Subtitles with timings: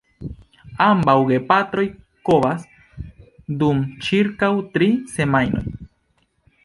[0.85, 1.83] Ambaŭ gepatroj
[2.29, 2.65] kovas
[3.61, 5.67] dum ĉirkaŭ tri semajnoj.